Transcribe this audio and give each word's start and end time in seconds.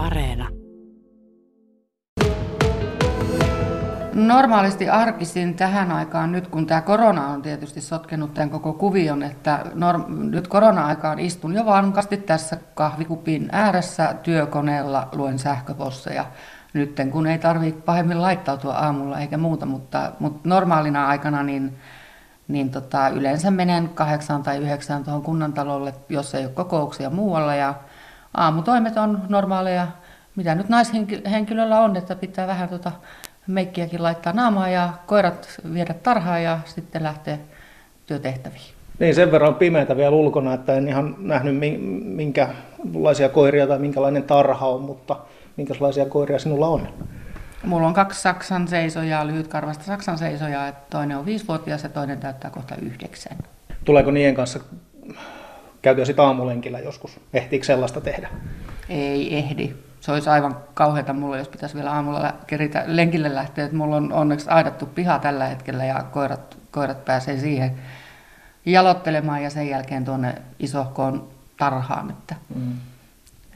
Areena. 0.00 0.48
Normaalisti 4.14 4.88
arkisin 4.88 5.54
tähän 5.54 5.92
aikaan, 5.92 6.32
nyt 6.32 6.48
kun 6.48 6.66
tämä 6.66 6.80
korona 6.80 7.26
on 7.26 7.42
tietysti 7.42 7.80
sotkenut 7.80 8.34
tämän 8.34 8.50
koko 8.50 8.72
kuvion, 8.72 9.22
että 9.22 9.64
norm- 9.74 10.08
nyt 10.08 10.48
korona-aikaan 10.48 11.18
istun 11.18 11.54
jo 11.54 11.66
vankasti 11.66 12.16
tässä 12.16 12.56
kahvikupin 12.74 13.48
ääressä 13.52 14.14
työkoneella, 14.22 15.08
luen 15.12 15.38
sähköposseja. 15.38 16.24
Nyt 16.72 16.96
kun 17.12 17.26
ei 17.26 17.38
tarvitse 17.38 17.80
pahemmin 17.80 18.22
laittautua 18.22 18.74
aamulla 18.74 19.20
eikä 19.20 19.38
muuta, 19.38 19.66
mutta, 19.66 20.12
mutta 20.18 20.48
normaalina 20.48 21.06
aikana 21.06 21.42
niin, 21.42 21.76
niin 22.48 22.70
tota, 22.70 23.08
yleensä 23.08 23.50
menen 23.50 23.88
kahdeksaan 23.88 24.42
tai 24.42 24.58
yhdeksään 24.58 25.04
tuohon 25.04 25.22
kunnantalolle, 25.22 25.94
jos 26.08 26.34
ei 26.34 26.44
ole 26.44 26.52
kokouksia 26.52 27.10
muualla 27.10 27.54
ja 27.54 27.74
aamutoimet 28.34 28.96
on 28.96 29.22
normaaleja, 29.28 29.86
mitä 30.36 30.54
nyt 30.54 30.68
naishenkilöllä 30.68 31.80
on, 31.80 31.96
että 31.96 32.16
pitää 32.16 32.46
vähän 32.46 32.68
tota 32.68 32.92
meikkiäkin 33.46 34.02
laittaa 34.02 34.32
naamaa 34.32 34.68
ja 34.68 34.92
koirat 35.06 35.60
viedä 35.74 35.94
tarhaan 35.94 36.42
ja 36.42 36.58
sitten 36.64 37.02
lähteä 37.02 37.38
työtehtäviin. 38.06 38.70
Niin, 38.98 39.14
sen 39.14 39.32
verran 39.32 39.54
pimeätä 39.54 39.96
vielä 39.96 40.16
ulkona, 40.16 40.54
että 40.54 40.74
en 40.74 40.88
ihan 40.88 41.14
nähnyt 41.18 41.54
minkälaisia 42.04 43.28
koiria 43.28 43.66
tai 43.66 43.78
minkälainen 43.78 44.22
tarha 44.22 44.66
on, 44.68 44.82
mutta 44.82 45.16
minkälaisia 45.56 46.06
koiria 46.06 46.38
sinulla 46.38 46.68
on? 46.68 46.88
Mulla 47.64 47.86
on 47.86 47.94
kaksi 47.94 48.20
Saksan 48.22 48.68
seisojaa, 48.68 49.26
lyhytkarvasta 49.26 49.84
Saksan 49.84 50.18
seisojaa, 50.18 50.68
että 50.68 50.82
toinen 50.90 51.16
on 51.16 51.26
viisivuotias 51.26 51.82
ja 51.82 51.88
toinen 51.88 52.20
täyttää 52.20 52.50
kohta 52.50 52.74
yhdeksän. 52.82 53.38
Tuleeko 53.84 54.10
niiden 54.10 54.34
kanssa 54.34 54.60
käytyä 55.82 56.04
sitten 56.04 56.24
aamulenkillä 56.24 56.78
joskus? 56.78 57.20
Ehtiikö 57.34 57.66
sellaista 57.66 58.00
tehdä? 58.00 58.28
Ei 58.88 59.36
ehdi 59.36 59.74
se 60.00 60.12
olisi 60.12 60.30
aivan 60.30 60.56
kauheata 60.74 61.12
mulle, 61.12 61.38
jos 61.38 61.48
pitäisi 61.48 61.74
vielä 61.74 61.92
aamulla 61.92 62.34
keritä 62.46 62.84
lenkille 62.86 63.34
lähteä. 63.34 63.64
Että 63.64 63.76
mulla 63.76 63.96
on 63.96 64.12
onneksi 64.12 64.50
aidattu 64.50 64.86
piha 64.86 65.18
tällä 65.18 65.46
hetkellä 65.46 65.84
ja 65.84 66.02
koirat, 66.02 66.58
koirat 66.70 67.04
pääsee 67.04 67.38
siihen 67.38 67.78
jalottelemaan 68.66 69.42
ja 69.42 69.50
sen 69.50 69.68
jälkeen 69.68 70.04
tuonne 70.04 70.34
isohkoon 70.58 71.28
tarhaan. 71.58 72.10
Että, 72.10 72.34
mm. 72.54 72.72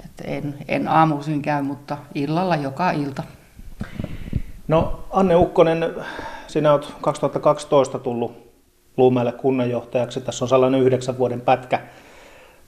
että 0.04 0.24
en, 0.26 0.54
en 0.68 0.88
aamuisin 0.88 1.42
käy, 1.42 1.62
mutta 1.62 1.98
illalla 2.14 2.56
joka 2.56 2.90
ilta. 2.90 3.22
No 4.68 5.04
Anne 5.10 5.36
Ukkonen, 5.36 5.94
sinä 6.46 6.72
olet 6.72 6.94
2012 7.00 7.98
tullut 7.98 8.44
Luumäelle 8.96 9.32
kunnanjohtajaksi. 9.32 10.20
Tässä 10.20 10.44
on 10.44 10.48
sellainen 10.48 10.80
yhdeksän 10.80 11.18
vuoden 11.18 11.40
pätkä. 11.40 11.80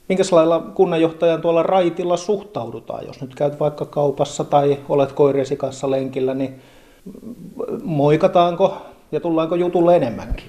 Minkälailla 0.09 0.59
kunnanjohtajan 0.59 1.41
tuolla 1.41 1.63
raitilla 1.63 2.17
suhtaudutaan? 2.17 3.05
Jos 3.07 3.21
nyt 3.21 3.35
käyt 3.35 3.59
vaikka 3.59 3.85
kaupassa 3.85 4.43
tai 4.43 4.77
olet 4.89 5.11
koiriesi 5.11 5.55
kanssa 5.55 5.91
lenkillä, 5.91 6.33
niin 6.33 6.61
moikataanko 7.83 8.77
ja 9.11 9.19
tullaanko 9.19 9.55
jutulle 9.55 9.95
enemmänkin? 9.95 10.45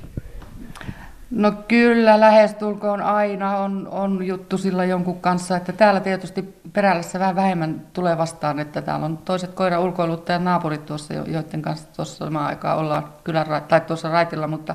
No 1.30 1.52
kyllä, 1.68 2.20
lähestulkoon 2.20 3.02
aina 3.02 3.58
on, 3.58 3.88
on 3.90 4.26
juttu 4.26 4.58
sillä 4.58 4.84
jonkun 4.84 5.20
kanssa, 5.20 5.56
että 5.56 5.72
täällä 5.72 6.00
tietysti 6.00 6.54
perällässä 6.72 7.18
vähän 7.18 7.36
vähemmän 7.36 7.86
tulee 7.92 8.18
vastaan, 8.18 8.58
että 8.58 8.82
täällä 8.82 9.06
on 9.06 9.18
toiset 9.18 9.54
koira 9.54 9.80
ulkoiluttajat 9.80 10.42
naapurit 10.42 10.86
tuossa, 10.86 11.14
joiden 11.14 11.62
kanssa 11.62 11.88
tuossa 11.96 12.24
samaan 12.24 12.46
aikaan 12.46 12.78
ollaan 12.78 13.08
kylän, 13.24 13.46
tai 13.68 13.80
tuossa 13.80 14.08
raitilla, 14.08 14.46
mutta 14.46 14.74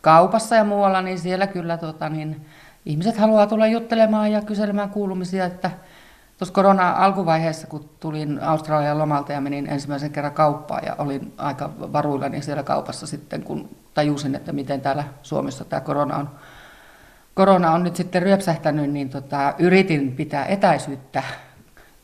kaupassa 0.00 0.56
ja 0.56 0.64
muualla, 0.64 1.02
niin 1.02 1.18
siellä 1.18 1.46
kyllä 1.46 1.76
tota, 1.76 2.08
niin, 2.08 2.46
ihmiset 2.86 3.16
haluaa 3.16 3.46
tulla 3.46 3.66
juttelemaan 3.66 4.32
ja 4.32 4.42
kyselemään 4.42 4.90
kuulumisia, 4.90 5.44
että 5.44 5.70
tuossa 6.38 6.54
korona-alkuvaiheessa, 6.54 7.66
kun 7.66 7.90
tulin 8.00 8.40
Australian 8.42 8.98
lomalta 8.98 9.32
ja 9.32 9.40
menin 9.40 9.66
ensimmäisen 9.66 10.10
kerran 10.10 10.32
kauppaan 10.32 10.82
ja 10.86 10.94
olin 10.98 11.32
aika 11.38 11.70
varuillani 11.78 12.42
siellä 12.42 12.62
kaupassa 12.62 13.06
sitten, 13.06 13.42
kun 13.42 13.68
tajusin, 13.94 14.34
että 14.34 14.52
miten 14.52 14.80
täällä 14.80 15.04
Suomessa 15.22 15.64
tämä 15.64 15.80
korona 15.80 16.16
on, 16.16 16.30
korona 17.34 17.70
on 17.70 17.82
nyt 17.82 17.96
sitten 17.96 18.22
ryöpsähtänyt, 18.22 18.90
niin 18.90 19.08
tota, 19.08 19.54
yritin 19.58 20.12
pitää 20.12 20.46
etäisyyttä 20.46 21.22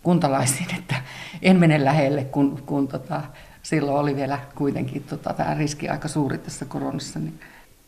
kuntalaisiin, 0.02 0.74
että 0.78 0.94
en 1.42 1.60
mene 1.60 1.84
lähelle, 1.84 2.24
kun, 2.24 2.62
kun 2.66 2.88
tota, 2.88 3.22
silloin 3.62 3.98
oli 3.98 4.16
vielä 4.16 4.38
kuitenkin 4.54 5.02
tota, 5.02 5.32
tämä 5.32 5.54
riski 5.54 5.88
aika 5.88 6.08
suuri 6.08 6.38
tässä 6.38 6.64
koronassa. 6.64 7.18
Niin 7.18 7.40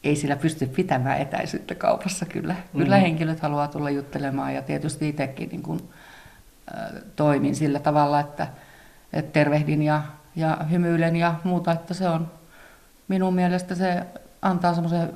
ei 0.04 0.16
sillä 0.16 0.36
pysty 0.36 0.66
pitämään 0.66 1.20
etäisyyttä 1.20 1.74
kaupassa 1.74 2.26
kyllä. 2.26 2.54
Mm. 2.72 2.78
Kyllä 2.78 2.96
henkilöt 2.96 3.40
haluaa 3.40 3.68
tulla 3.68 3.90
juttelemaan 3.90 4.54
ja 4.54 4.62
tietysti 4.62 5.08
itsekin 5.08 5.48
niin 5.48 5.62
kuin, 5.62 5.80
äh, 6.74 7.02
toimin 7.16 7.54
sillä 7.54 7.78
tavalla, 7.78 8.20
että, 8.20 8.48
että 9.12 9.32
tervehdin 9.32 9.82
ja, 9.82 10.02
ja 10.36 10.58
hymyilen 10.70 11.16
ja 11.16 11.34
muuta, 11.44 11.72
että 11.72 11.94
se 11.94 12.08
on 12.08 12.30
minun 13.08 13.34
mielestä 13.34 13.74
se 13.74 14.02
antaa 14.42 14.74
semmoisen 14.74 15.12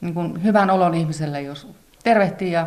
niin 0.00 0.14
kuin 0.14 0.42
hyvän 0.42 0.70
olon 0.70 0.94
ihmiselle, 0.94 1.42
jos 1.42 1.68
tervehtii 2.04 2.52
ja 2.52 2.66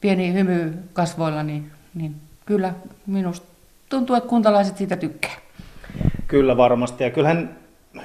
pieni 0.00 0.32
hymy 0.32 0.78
kasvoilla, 0.92 1.42
niin, 1.42 1.70
niin 1.94 2.14
kyllä 2.46 2.74
minusta 3.06 3.46
tuntuu, 3.88 4.16
että 4.16 4.28
kuntalaiset 4.28 4.76
siitä 4.76 4.96
tykkää. 4.96 5.36
Kyllä 6.26 6.56
varmasti 6.56 7.04
ja 7.04 7.10
kyllähän 7.10 7.56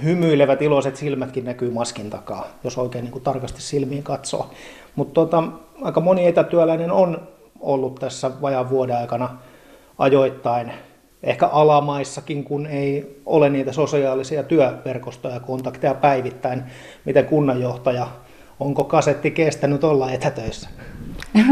hymyilevät 0.03 0.61
iloiset 0.61 0.95
silmätkin 0.95 1.45
näkyy 1.45 1.71
maskin 1.71 2.09
takaa, 2.09 2.47
jos 2.63 2.77
oikein 2.77 3.03
niin 3.03 3.11
kuin 3.11 3.23
tarkasti 3.23 3.61
silmiin 3.61 4.03
katsoo. 4.03 4.49
Mutta 4.95 5.13
tota, 5.13 5.43
aika 5.81 6.01
moni 6.01 6.27
etätyöläinen 6.27 6.91
on 6.91 7.27
ollut 7.59 7.95
tässä 7.95 8.31
vajaan 8.41 8.69
vuoden 8.69 8.97
aikana 8.97 9.37
ajoittain, 9.97 10.71
ehkä 11.23 11.47
alamaissakin, 11.47 12.43
kun 12.43 12.67
ei 12.67 13.21
ole 13.25 13.49
niitä 13.49 13.71
sosiaalisia 13.71 14.43
työverkostoja 14.43 15.39
kontakteja 15.39 15.93
päivittäin. 15.93 16.63
Miten 17.05 17.25
kunnanjohtaja, 17.25 18.07
onko 18.59 18.83
kasetti 18.83 19.31
kestänyt 19.31 19.83
olla 19.83 20.11
etätöissä? 20.11 20.69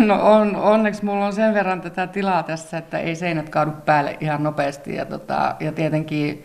No 0.05 0.33
on, 0.33 0.55
onneksi 0.55 1.05
mulla 1.05 1.25
on 1.25 1.33
sen 1.33 1.53
verran 1.53 1.81
tätä 1.81 2.07
tilaa 2.07 2.43
tässä, 2.43 2.77
että 2.77 2.99
ei 2.99 3.15
seinät 3.15 3.49
kaadu 3.49 3.71
päälle 3.85 4.17
ihan 4.21 4.43
nopeasti. 4.43 4.95
Ja, 4.95 5.05
tota, 5.05 5.55
ja 5.59 5.71
tietenkin 5.71 6.43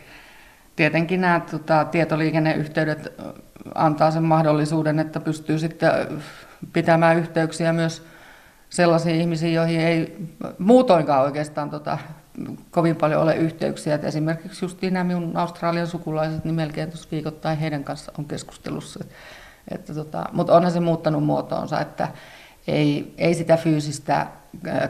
tietenkin 0.78 1.20
nämä 1.20 1.40
tota, 1.50 1.84
tietoliikenneyhteydet 1.84 3.12
antaa 3.74 4.10
sen 4.10 4.22
mahdollisuuden, 4.22 4.98
että 4.98 5.20
pystyy 5.20 5.58
sitten 5.58 5.90
pitämään 6.72 7.16
yhteyksiä 7.16 7.72
myös 7.72 8.06
sellaisiin 8.70 9.20
ihmisiin, 9.20 9.54
joihin 9.54 9.80
ei 9.80 10.28
muutoinkaan 10.58 11.22
oikeastaan 11.22 11.70
tota, 11.70 11.98
kovin 12.70 12.96
paljon 12.96 13.22
ole 13.22 13.36
yhteyksiä. 13.36 13.94
Et 13.94 14.04
esimerkiksi 14.04 14.64
just 14.64 14.82
nämä 14.82 15.04
minun 15.04 15.36
Australian 15.36 15.86
sukulaiset, 15.86 16.44
niin 16.44 16.54
melkein 16.54 16.88
tuossa 16.90 17.08
viikoittain 17.12 17.58
heidän 17.58 17.84
kanssa 17.84 18.12
on 18.18 18.24
keskustelussa. 18.24 19.04
Että 19.70 19.94
tota, 19.94 20.24
mutta 20.32 20.56
onhan 20.56 20.72
se 20.72 20.80
muuttanut 20.80 21.24
muotoonsa, 21.24 21.80
että 21.80 22.08
ei, 22.66 23.14
ei 23.18 23.34
sitä 23.34 23.56
fyysistä 23.56 24.26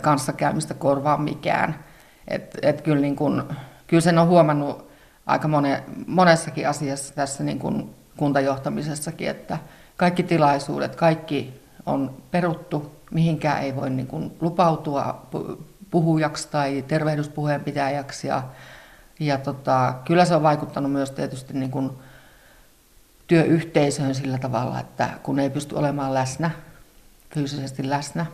kanssakäymistä 0.01 0.75
korvaa 0.75 1.19
mikään. 1.19 1.85
Et, 2.29 2.59
et 2.63 2.81
kyllä, 2.81 3.01
niin 3.01 3.17
kun, 3.17 3.49
kyllä 3.87 4.01
sen 4.01 4.19
on 4.19 4.29
huomannut 4.29 4.88
aika 5.29 5.49
mone, 5.49 5.85
monessakin 6.07 6.69
asiassa 6.69 7.15
tässä 7.15 7.45
niin 7.45 7.59
kuin 7.59 7.95
kuntajohtamisessakin, 8.17 9.29
että 9.29 9.59
kaikki 9.97 10.23
tilaisuudet, 10.23 10.97
kaikki 10.97 11.61
on 11.87 12.23
peruttu, 12.31 12.93
mihinkään 13.11 13.63
ei 13.63 13.77
voi 13.77 13.91
niin 13.91 14.07
kuin 14.07 14.37
lupautua 14.41 15.27
puhujaksi 15.91 16.49
tai 16.49 16.85
tervehdyspuheenpitäjäksi. 16.89 18.27
Ja, 18.27 18.43
ja 19.21 19.39
tota, 19.39 19.95
kyllä 20.05 20.25
se 20.25 20.35
on 20.35 20.43
vaikuttanut 20.43 20.93
myös 20.93 21.11
tietysti 21.11 21.55
niin 21.55 21.71
kuin 21.71 21.91
työyhteisöön 23.27 24.15
sillä 24.15 24.39
tavalla, 24.39 24.81
että 24.81 25.09
kun 25.23 25.39
ei 25.39 25.51
pysty 25.51 25.75
olemaan 25.75 26.15
läsnä, 26.15 26.51
fyysisesti 27.35 27.91
läsnä, 27.91 28.27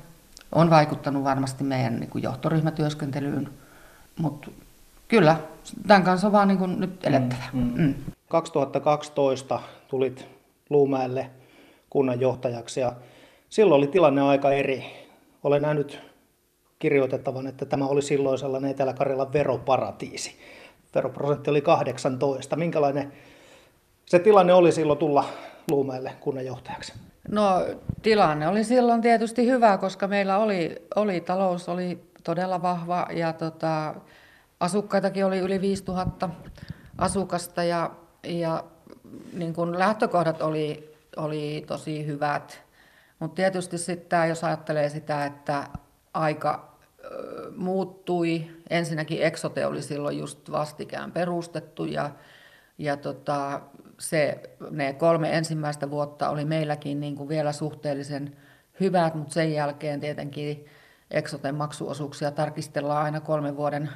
on 0.53 0.71
vaikuttanut 0.71 1.25
varmasti 1.25 1.65
meidän 1.65 2.01
niin 2.01 2.11
kuin 2.11 2.25
johtoryhmätyöskentelyyn, 2.25 3.51
mutta 4.19 4.51
kyllä, 5.09 5.37
tämän 5.87 6.03
kanssa 6.03 6.27
on 6.27 6.33
vaan 6.33 6.49
niin 6.49 6.59
kuin 6.59 6.81
nyt 6.81 7.07
elettävä. 7.07 7.45
Mm, 7.53 7.61
mm. 7.61 7.83
Mm. 7.83 7.95
2012 8.29 9.61
tulit 9.89 10.27
Luumäelle 10.71 11.31
kunnanjohtajaksi 11.91 12.81
ja 12.81 12.93
silloin 13.49 13.79
oli 13.79 13.87
tilanne 13.87 14.23
aika 14.23 14.53
eri. 14.53 14.85
Olen 15.45 15.63
nähnyt 15.63 16.01
kirjoitettavan, 16.79 17.47
että 17.47 17.67
tämä 17.67 17.87
oli 17.87 18.03
silloin 18.03 18.39
sellainen 18.39 18.71
Etelä-Karjalan 18.71 19.33
veroparatiisi. 19.33 20.39
Veroprosentti 20.95 21.51
oli 21.51 21.61
18. 21.61 22.57
Minkälainen 22.57 23.13
se 24.07 24.19
tilanne 24.19 24.55
oli 24.55 24.73
silloin 24.73 24.99
tulla 24.99 25.25
Luumäelle 25.71 26.13
kunnanjohtajaksi? 26.21 26.93
No 27.29 27.67
tilanne 28.03 28.49
oli 28.49 28.65
silloin 28.65 29.01
tietysti 29.01 29.47
hyvä, 29.47 29.79
koska 29.79 30.09
meillä 30.09 30.39
oli, 30.39 30.83
oli 30.97 31.21
talous 31.21 31.69
oli 31.69 31.99
todella 32.25 32.63
vahva 32.63 33.07
ja 33.13 33.33
tota, 33.33 33.95
Asukkaitakin 34.61 35.27
oli 35.27 35.39
yli 35.39 35.61
5000 35.61 36.31
asukasta 36.99 37.65
ja, 37.65 37.91
ja 38.23 38.65
niin 39.33 39.55
kuin 39.55 39.79
lähtökohdat 39.79 40.43
oli, 40.43 40.97
oli 41.17 41.65
tosi 41.67 42.07
hyvät. 42.07 42.65
Mutta 43.19 43.35
tietysti 43.35 43.79
sitten 43.79 44.29
jos 44.29 44.45
ajattelee 44.45 44.89
sitä, 44.89 45.27
että 45.27 45.69
aika 46.15 46.75
muuttui. 47.57 48.51
Ensinnäkin 48.71 49.23
Exote 49.23 49.67
oli 49.67 49.83
silloin 49.83 50.19
just 50.19 50.51
vastikään 50.51 51.13
perustettu 51.13 51.85
ja, 51.85 52.11
ja 52.79 52.97
tota, 52.97 53.61
se, 53.99 54.41
ne 54.71 54.93
kolme 54.93 55.37
ensimmäistä 55.37 55.91
vuotta 55.91 56.31
oli 56.31 56.45
meilläkin 56.45 57.01
niin 57.01 57.17
kuin 57.17 57.29
vielä 57.29 57.53
suhteellisen 57.53 58.37
hyvät, 58.81 59.15
mutta 59.15 59.35
sen 59.35 59.53
jälkeen 59.53 60.01
tietenkin 60.01 60.67
Exoten 61.11 61.55
maksuosuuksia 61.55 62.31
tarkistellaan 62.31 63.05
aina 63.05 63.21
kolmen 63.21 63.57
vuoden, 63.57 63.91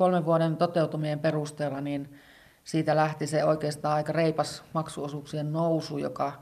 kolmen 0.00 0.24
vuoden 0.24 0.56
toteutumien 0.56 1.18
perusteella, 1.18 1.80
niin 1.80 2.14
siitä 2.64 2.96
lähti 2.96 3.26
se 3.26 3.44
oikeastaan 3.44 3.94
aika 3.94 4.12
reipas 4.12 4.64
maksuosuuksien 4.74 5.52
nousu, 5.52 5.98
joka, 5.98 6.32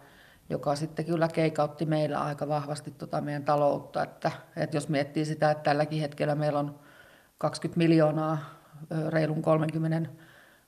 joka 0.51 0.77
sitten 0.77 1.05
kyllä 1.05 1.29
keikautti 1.29 1.87
meillä 1.87 2.21
aika 2.21 2.49
vahvasti 2.49 2.91
tota 2.91 3.21
meidän 3.21 3.45
taloutta. 3.45 4.03
Että, 4.03 4.31
että 4.57 4.77
jos 4.77 4.89
miettii 4.89 5.25
sitä, 5.25 5.51
että 5.51 5.63
tälläkin 5.63 6.01
hetkellä 6.01 6.35
meillä 6.35 6.59
on 6.59 6.79
20 7.39 7.79
miljoonaa 7.79 8.39
reilun 9.09 9.43
30, 9.43 10.11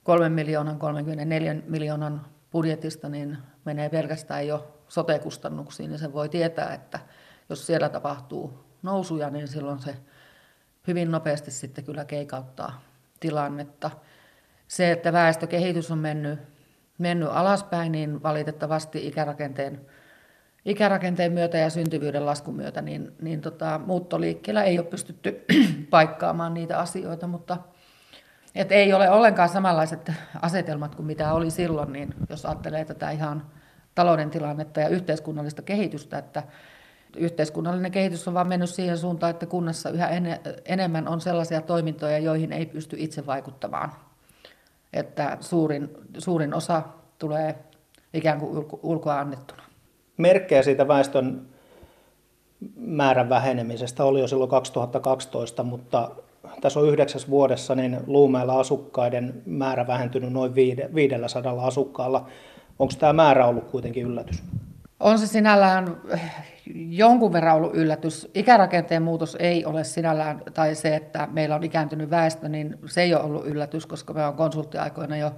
3 0.04 0.28
miljoonan, 0.28 0.78
34 0.78 1.56
miljoonan 1.66 2.26
budjetista, 2.52 3.08
niin 3.08 3.38
menee 3.64 3.88
pelkästään 3.88 4.46
jo 4.46 4.82
sote-kustannuksiin, 4.88 5.90
niin 5.90 5.98
se 5.98 6.12
voi 6.12 6.28
tietää, 6.28 6.74
että 6.74 6.98
jos 7.48 7.66
siellä 7.66 7.88
tapahtuu 7.88 8.64
nousuja, 8.82 9.30
niin 9.30 9.48
silloin 9.48 9.78
se 9.78 9.96
hyvin 10.86 11.10
nopeasti 11.10 11.50
sitten 11.50 11.84
kyllä 11.84 12.04
keikauttaa 12.04 12.82
tilannetta. 13.20 13.90
Se, 14.68 14.90
että 14.90 15.12
väestökehitys 15.12 15.90
on 15.90 15.98
mennyt, 15.98 16.38
mennyt 16.98 17.28
alaspäin, 17.32 17.92
niin 17.92 18.22
valitettavasti 18.22 19.06
ikärakenteen, 19.06 19.80
ikärakenteen 20.64 21.32
myötä 21.32 21.58
ja 21.58 21.70
syntyvyyden 21.70 22.26
laskun 22.26 22.56
myötä, 22.56 22.82
niin, 22.82 23.12
niin 23.22 23.40
tota, 23.40 23.80
muuttoliikkeellä 23.86 24.62
ei 24.62 24.78
ole 24.78 24.86
pystytty 24.86 25.44
paikkaamaan 25.90 26.54
niitä 26.54 26.78
asioita, 26.78 27.26
mutta 27.26 27.56
et 28.54 28.72
ei 28.72 28.92
ole 28.92 29.10
ollenkaan 29.10 29.48
samanlaiset 29.48 30.12
asetelmat 30.42 30.94
kuin 30.94 31.06
mitä 31.06 31.32
oli 31.32 31.50
silloin, 31.50 31.92
niin 31.92 32.14
jos 32.28 32.46
ajattelee 32.46 32.84
tätä 32.84 33.10
ihan 33.10 33.46
talouden 33.94 34.30
tilannetta 34.30 34.80
ja 34.80 34.88
yhteiskunnallista 34.88 35.62
kehitystä, 35.62 36.18
että 36.18 36.42
yhteiskunnallinen 37.16 37.92
kehitys 37.92 38.28
on 38.28 38.34
vaan 38.34 38.48
mennyt 38.48 38.70
siihen 38.70 38.98
suuntaan, 38.98 39.30
että 39.30 39.46
kunnassa 39.46 39.90
yhä 39.90 40.10
enemmän 40.64 41.08
on 41.08 41.20
sellaisia 41.20 41.60
toimintoja, 41.60 42.18
joihin 42.18 42.52
ei 42.52 42.66
pysty 42.66 42.96
itse 42.98 43.26
vaikuttamaan. 43.26 43.92
Että 44.92 45.36
suurin, 45.40 45.90
suurin 46.18 46.54
osa 46.54 46.82
tulee 47.18 47.54
ikään 48.14 48.40
kuin 48.40 48.66
ulkoa 48.82 49.20
annettuna. 49.20 49.62
Merkkejä 50.16 50.62
siitä 50.62 50.88
väestön 50.88 51.46
määrän 52.76 53.28
vähenemisestä 53.28 54.04
oli 54.04 54.20
jo 54.20 54.28
silloin 54.28 54.50
2012, 54.50 55.62
mutta 55.62 56.10
tässä 56.60 56.80
on 56.80 56.88
yhdeksäs 56.88 57.30
vuodessa 57.30 57.74
niin 57.74 58.00
Luumäellä 58.06 58.58
asukkaiden 58.58 59.42
määrä 59.46 59.86
vähentynyt 59.86 60.32
noin 60.32 60.54
500 60.54 61.66
asukkaalla. 61.66 62.26
Onko 62.78 62.94
tämä 62.98 63.12
määrä 63.12 63.46
ollut 63.46 63.70
kuitenkin 63.70 64.06
yllätys? 64.06 64.42
On 65.00 65.18
se 65.18 65.26
sinällään 65.26 65.96
jonkun 66.74 67.32
verran 67.32 67.56
ollut 67.56 67.74
yllätys. 67.74 68.30
Ikärakenteen 68.34 69.02
muutos 69.02 69.36
ei 69.40 69.64
ole 69.64 69.84
sinällään, 69.84 70.42
tai 70.54 70.74
se, 70.74 70.96
että 70.96 71.28
meillä 71.32 71.54
on 71.54 71.64
ikääntynyt 71.64 72.10
väestö, 72.10 72.48
niin 72.48 72.78
se 72.86 73.02
ei 73.02 73.14
ole 73.14 73.22
ollut 73.22 73.46
yllätys, 73.46 73.86
koska 73.86 74.12
me 74.12 74.26
on 74.26 74.34
konsulttiaikoina 74.34 75.16
jo 75.16 75.34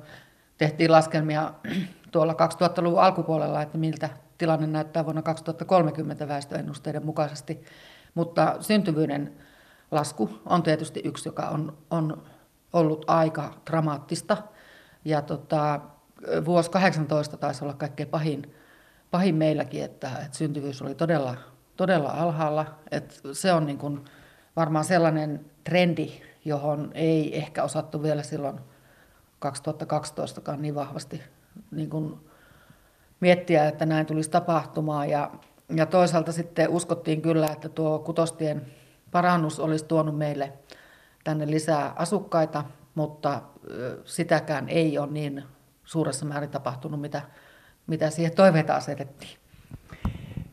tehtiin 0.59 0.93
laskelmia 0.93 1.55
tuolla 2.13 2.33
2000-luvun 2.33 3.01
alkupuolella, 3.01 3.63
että 3.63 3.79
miltä 3.79 4.09
tilanne 4.39 4.67
näyttää 4.67 5.05
vuonna 5.05 5.23
2030 5.23 6.29
väestöennusteiden 6.29 7.07
mukaisesti. 7.07 7.63
Mutta 8.15 8.57
syntyvyyden 8.61 9.33
lasku 9.91 10.31
on 10.47 10.63
tietysti 10.63 11.01
yksi, 11.05 11.29
joka 11.29 11.43
on, 11.43 11.79
on 11.91 12.23
ollut 12.73 13.05
aika 13.07 13.55
dramaattista. 13.71 14.37
Ja 15.05 15.23
tota, 15.23 15.81
vuosi 16.45 16.71
18 16.71 17.37
taisi 17.37 17.65
olla 17.65 17.75
kaikkein 17.75 18.09
pahin, 18.09 18.55
pahin 19.13 19.35
meilläkin, 19.35 19.85
että, 19.85 20.09
että 20.09 20.39
syntyvyys 20.39 20.83
oli 20.83 20.95
todella, 20.95 21.35
todella 21.77 22.11
alhaalla. 22.11 22.67
Että 22.91 23.15
se 23.33 23.53
on 23.53 23.67
niin 23.67 23.79
kuin 23.79 24.05
varmaan 24.57 24.85
sellainen 24.85 25.45
trendi, 25.65 26.23
johon 26.45 26.91
ei 26.95 27.39
ehkä 27.39 27.63
osattu 27.63 28.03
vielä 28.03 28.23
silloin 28.23 28.61
2012kaan 29.47 30.57
niin 30.57 30.75
vahvasti 30.75 31.23
niin 31.71 31.91
kuin 31.91 32.21
miettiä, 33.21 33.69
että 33.69 33.87
näin 33.87 34.07
tulisi 34.07 34.31
tapahtumaan. 34.31 35.11
Ja, 35.11 35.31
ja 35.75 35.87
toisaalta 35.87 36.33
sitten 36.33 36.69
uskottiin 36.69 37.23
kyllä, 37.23 37.47
että 37.47 37.69
tuo 37.69 37.99
kutostien 37.99 38.67
parannus 39.11 39.61
olisi 39.61 39.85
tuonut 39.85 40.19
meille 40.19 40.53
tänne 41.25 41.51
lisää 41.51 41.93
asukkaita, 41.97 42.65
mutta 42.95 43.43
sitäkään 44.05 44.69
ei 44.69 44.99
ole 44.99 45.11
niin 45.11 45.45
suuressa 45.85 46.27
määrin 46.27 46.51
tapahtunut, 46.51 47.01
mitä, 47.01 47.23
mitä 47.87 48.11
siihen 48.11 48.35
toiveita 48.35 48.75
asetettiin. 48.75 49.31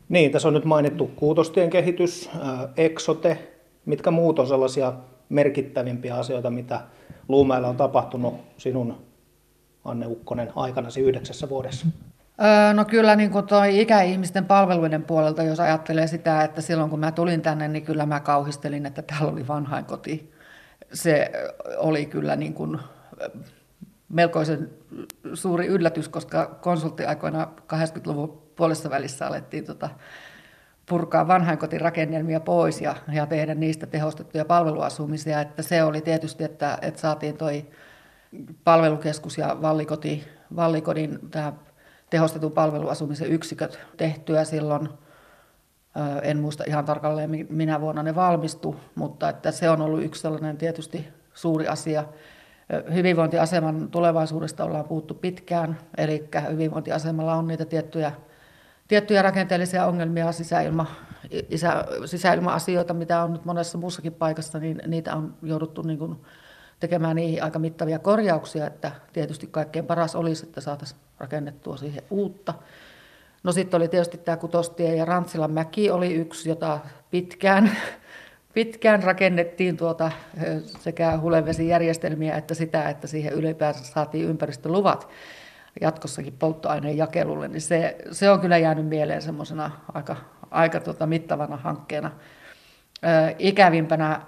Niin, 0.08 0.30
tässä 0.30 0.48
on 0.48 0.54
nyt 0.54 0.64
mainittu 0.64 1.10
Kuutostien 1.16 1.70
kehitys, 1.70 2.30
Exote. 2.76 3.48
Mitkä 3.86 4.10
muut 4.10 4.38
on 4.38 4.46
sellaisia 4.46 4.92
merkittävimpiä 5.28 6.16
asioita, 6.16 6.50
mitä 6.50 6.80
Luumäellä 7.28 7.68
on 7.68 7.76
tapahtunut 7.76 8.34
sinun, 8.56 9.06
Anne 9.84 10.06
Ukkonen, 10.06 10.52
aikanasi 10.56 11.00
yhdeksässä 11.00 11.48
vuodessa? 11.48 11.86
No 12.74 12.84
kyllä 12.84 13.16
niin 13.16 13.30
kuin 13.30 13.46
toi 13.46 13.80
ikäihmisten 13.80 14.44
palveluiden 14.44 15.02
puolelta, 15.02 15.42
jos 15.42 15.60
ajattelee 15.60 16.06
sitä, 16.06 16.44
että 16.44 16.60
silloin 16.60 16.90
kun 16.90 17.00
mä 17.00 17.12
tulin 17.12 17.42
tänne, 17.42 17.68
niin 17.68 17.84
kyllä 17.84 18.06
mä 18.06 18.20
kauhistelin, 18.20 18.86
että 18.86 19.02
täällä 19.02 19.32
oli 19.32 19.48
vanhainkoti. 19.48 20.32
Se 20.92 21.30
oli 21.76 22.06
kyllä 22.06 22.36
niin 22.36 22.54
kuin 22.54 22.78
melkoisen 24.10 24.70
suuri 25.34 25.66
yllätys, 25.66 26.08
koska 26.08 26.46
konsulttiaikoina 26.46 27.48
80-luvun 27.72 28.42
puolessa 28.56 28.90
välissä 28.90 29.26
alettiin 29.26 29.64
tota 29.64 29.90
purkaa 30.88 31.28
vanhainkotirakennelmia 31.28 32.40
pois 32.40 32.80
ja, 32.80 32.96
ja 33.12 33.26
tehdä 33.26 33.54
niistä 33.54 33.86
tehostettuja 33.86 34.44
palveluasumisia. 34.44 35.40
Että 35.40 35.62
se 35.62 35.82
oli 35.82 36.00
tietysti, 36.00 36.44
että, 36.44 36.78
että 36.82 37.00
saatiin 37.00 37.36
toi 37.36 37.66
palvelukeskus 38.64 39.38
ja 39.38 39.56
vallikoti, 39.62 40.24
vallikodin 40.56 41.18
tämä 41.30 41.52
tehostetun 42.10 42.52
palveluasumisen 42.52 43.28
yksiköt 43.28 43.78
tehtyä 43.96 44.44
silloin. 44.44 44.88
En 46.22 46.38
muista 46.38 46.64
ihan 46.66 46.84
tarkalleen, 46.84 47.46
minä 47.50 47.80
vuonna 47.80 48.02
ne 48.02 48.14
valmistu, 48.14 48.76
mutta 48.94 49.28
että 49.28 49.50
se 49.50 49.70
on 49.70 49.80
ollut 49.80 50.02
yksi 50.02 50.20
sellainen 50.20 50.56
tietysti 50.56 51.08
suuri 51.34 51.68
asia. 51.68 52.04
Hyvinvointiaseman 52.94 53.88
tulevaisuudesta 53.90 54.64
ollaan 54.64 54.84
puhuttu 54.84 55.14
pitkään, 55.14 55.78
eli 55.96 56.28
hyvinvointiasemalla 56.50 57.34
on 57.34 57.46
niitä 57.46 57.64
tiettyjä, 57.64 58.12
tiettyjä 58.88 59.22
rakenteellisia 59.22 59.86
ongelmia, 59.86 60.32
sisäilma, 60.32 60.86
isä, 61.50 61.84
sisäilma-asioita, 62.04 62.94
mitä 62.94 63.22
on 63.22 63.32
nyt 63.32 63.44
monessa 63.44 63.78
muussakin 63.78 64.12
paikassa, 64.12 64.58
niin 64.58 64.82
niitä 64.86 65.16
on 65.16 65.34
jouduttu 65.42 65.82
niin 65.82 65.98
kuin 65.98 66.16
tekemään 66.80 67.16
niihin 67.16 67.42
aika 67.42 67.58
mittavia 67.58 67.98
korjauksia, 67.98 68.66
että 68.66 68.92
tietysti 69.12 69.46
kaikkein 69.46 69.86
paras 69.86 70.16
olisi, 70.16 70.46
että 70.46 70.60
saataisiin 70.60 71.00
rakennettua 71.18 71.76
siihen 71.76 72.02
uutta. 72.10 72.54
No 73.42 73.52
sitten 73.52 73.78
oli 73.78 73.88
tietysti 73.88 74.18
tämä 74.18 74.36
Kutostie 74.36 74.96
ja 74.96 75.04
Rantsilan 75.04 75.52
mäki 75.52 75.90
oli 75.90 76.14
yksi, 76.14 76.48
jota 76.48 76.78
pitkään, 77.10 77.70
pitkään 78.54 79.02
rakennettiin 79.02 79.76
tuota 79.76 80.10
sekä 80.78 81.18
hulevesijärjestelmiä 81.18 82.36
että 82.36 82.54
sitä, 82.54 82.88
että 82.88 83.06
siihen 83.06 83.32
ylipäänsä 83.32 83.84
saatiin 83.84 84.28
ympäristöluvat 84.28 85.08
jatkossakin 85.80 86.36
polttoaineen 86.38 86.96
jakelulle, 86.96 87.48
niin 87.48 87.60
se, 87.60 87.96
se 88.12 88.30
on 88.30 88.40
kyllä 88.40 88.58
jäänyt 88.58 88.86
mieleen 88.86 89.22
semmoisena 89.22 89.70
aika, 89.94 90.16
aika 90.50 90.80
tota 90.80 91.06
mittavana 91.06 91.56
hankkeena. 91.56 92.10
ikävimpänä, 93.38 94.20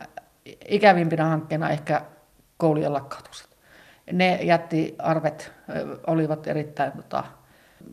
ikävimpinä 0.69 1.25
hankkeena 1.25 1.71
ehkä 1.71 2.03
koulujen 2.57 2.93
lakkautukset. 2.93 3.57
Ne 4.13 4.39
jätti 4.43 4.95
arvet, 4.99 5.53
olivat 6.07 6.47
erittäin 6.47 6.93
tota, 6.93 7.25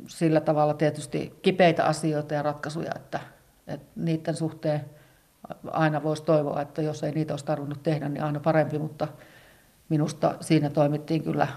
sillä 0.07 0.41
tavalla 0.41 0.73
tietysti 0.73 1.39
kipeitä 1.41 1.85
asioita 1.85 2.33
ja 2.33 2.41
ratkaisuja, 2.41 2.91
että, 2.95 3.19
että 3.67 3.87
niiden 3.95 4.35
suhteen 4.35 4.85
aina 5.71 6.03
voisi 6.03 6.23
toivoa, 6.23 6.61
että 6.61 6.81
jos 6.81 7.03
ei 7.03 7.11
niitä 7.11 7.33
olisi 7.33 7.45
tarvinnut 7.45 7.83
tehdä, 7.83 8.09
niin 8.09 8.23
aina 8.23 8.39
parempi, 8.39 8.79
mutta 8.79 9.07
minusta 9.89 10.35
siinä 10.41 10.69
toimittiin 10.69 11.23
kyllä 11.23 11.47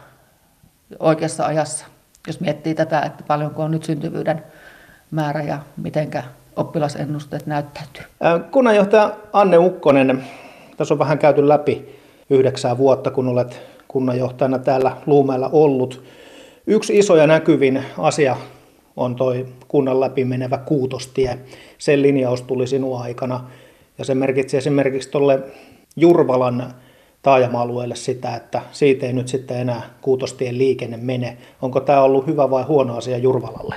oikeassa 0.98 1.46
ajassa. 1.46 1.86
Jos 2.26 2.40
miettii 2.40 2.74
tätä, 2.74 3.00
että 3.00 3.24
paljonko 3.26 3.62
on 3.62 3.70
nyt 3.70 3.84
syntyvyyden 3.84 4.42
määrä 5.10 5.42
ja 5.42 5.58
mitenkä 5.76 6.22
oppilasennusteet 6.56 7.46
näyttäytyy. 7.46 8.04
Kunnanjohtaja 8.50 9.16
Anne 9.32 9.58
Ukkonen, 9.58 10.24
tässä 10.76 10.94
on 10.94 10.98
vähän 10.98 11.18
käyty 11.18 11.48
läpi 11.48 12.00
yhdeksää 12.30 12.78
vuotta, 12.78 13.10
kun 13.10 13.28
olet 13.28 13.60
kunnanjohtajana 13.88 14.58
täällä 14.58 14.96
Luumäellä 15.06 15.48
ollut. 15.52 16.04
Yksi 16.66 16.98
iso 16.98 17.16
ja 17.16 17.26
näkyvin 17.26 17.84
asia 17.98 18.36
on 18.96 19.16
toi 19.16 19.46
kunnan 19.68 20.00
läpi 20.00 20.24
menevä 20.24 20.58
kuutostie. 20.58 21.38
Sen 21.78 22.02
linjaus 22.02 22.42
tuli 22.42 22.66
sinua 22.66 23.02
aikana 23.02 23.50
ja 23.99 24.04
se 24.04 24.14
merkitsi 24.14 24.56
esimerkiksi 24.56 25.11
tuolle 25.11 25.40
Jurvalan 25.96 26.75
taajama-alueelle 27.22 27.96
sitä, 27.96 28.37
että 28.37 28.62
siitä 28.70 29.06
ei 29.06 29.12
nyt 29.12 29.28
sitten 29.28 29.56
enää 29.56 29.82
kuutostien 30.00 30.58
liikenne 30.58 30.96
mene. 30.96 31.37
Onko 31.62 31.80
tämä 31.80 32.02
ollut 32.02 32.26
hyvä 32.26 32.50
vai 32.50 32.62
huono 32.62 32.96
asia 32.96 33.18
Jurvalalle? 33.18 33.75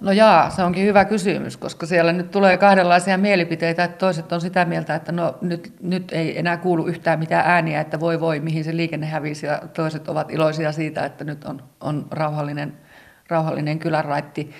No 0.00 0.12
jaa, 0.12 0.50
se 0.50 0.62
onkin 0.62 0.84
hyvä 0.84 1.04
kysymys, 1.04 1.56
koska 1.56 1.86
siellä 1.86 2.12
nyt 2.12 2.30
tulee 2.30 2.56
kahdenlaisia 2.56 3.18
mielipiteitä, 3.18 3.84
että 3.84 3.98
toiset 3.98 4.32
on 4.32 4.40
sitä 4.40 4.64
mieltä, 4.64 4.94
että 4.94 5.12
no 5.12 5.34
nyt, 5.40 5.72
nyt 5.82 6.12
ei 6.12 6.38
enää 6.38 6.56
kuulu 6.56 6.86
yhtään 6.86 7.18
mitään 7.18 7.46
ääniä, 7.46 7.80
että 7.80 8.00
voi 8.00 8.20
voi, 8.20 8.40
mihin 8.40 8.64
se 8.64 8.76
liikenne 8.76 9.06
hävisi, 9.06 9.46
ja 9.46 9.62
toiset 9.74 10.08
ovat 10.08 10.30
iloisia 10.30 10.72
siitä, 10.72 11.04
että 11.04 11.24
nyt 11.24 11.44
on, 11.44 11.62
on 11.80 12.06
rauhallinen, 12.10 12.72
rauhallinen 13.28 13.78
kylänraitti. 13.78 14.50